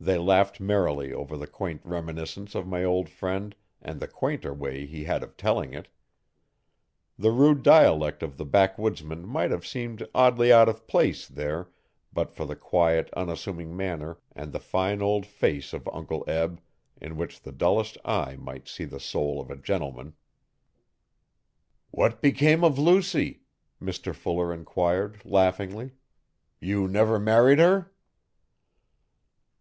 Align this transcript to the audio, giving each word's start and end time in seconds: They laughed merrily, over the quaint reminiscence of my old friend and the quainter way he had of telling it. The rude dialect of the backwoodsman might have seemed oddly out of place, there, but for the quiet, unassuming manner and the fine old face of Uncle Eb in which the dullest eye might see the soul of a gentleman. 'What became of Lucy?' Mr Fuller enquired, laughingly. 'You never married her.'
They 0.00 0.18
laughed 0.18 0.58
merrily, 0.58 1.12
over 1.12 1.36
the 1.36 1.46
quaint 1.46 1.80
reminiscence 1.84 2.56
of 2.56 2.66
my 2.66 2.82
old 2.82 3.08
friend 3.08 3.54
and 3.80 4.00
the 4.00 4.08
quainter 4.08 4.52
way 4.52 4.84
he 4.84 5.04
had 5.04 5.22
of 5.22 5.36
telling 5.36 5.74
it. 5.74 5.86
The 7.16 7.30
rude 7.30 7.62
dialect 7.62 8.20
of 8.24 8.36
the 8.36 8.44
backwoodsman 8.44 9.24
might 9.24 9.52
have 9.52 9.64
seemed 9.64 10.04
oddly 10.12 10.52
out 10.52 10.68
of 10.68 10.88
place, 10.88 11.28
there, 11.28 11.70
but 12.12 12.32
for 12.34 12.44
the 12.44 12.56
quiet, 12.56 13.10
unassuming 13.12 13.76
manner 13.76 14.18
and 14.34 14.50
the 14.52 14.58
fine 14.58 15.02
old 15.02 15.24
face 15.24 15.72
of 15.72 15.88
Uncle 15.92 16.24
Eb 16.26 16.60
in 17.00 17.16
which 17.16 17.40
the 17.42 17.52
dullest 17.52 17.96
eye 18.04 18.34
might 18.34 18.66
see 18.66 18.84
the 18.84 18.98
soul 18.98 19.40
of 19.40 19.52
a 19.52 19.56
gentleman. 19.56 20.14
'What 21.92 22.20
became 22.20 22.64
of 22.64 22.76
Lucy?' 22.76 23.42
Mr 23.80 24.12
Fuller 24.12 24.52
enquired, 24.52 25.24
laughingly. 25.24 25.92
'You 26.58 26.88
never 26.88 27.20
married 27.20 27.60
her.' 27.60 27.88